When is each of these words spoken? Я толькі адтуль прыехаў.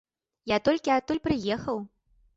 Я 0.51 0.57
толькі 0.69 0.93
адтуль 0.95 1.23
прыехаў. 1.27 1.77